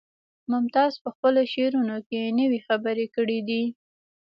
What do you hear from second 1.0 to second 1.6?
په خپلو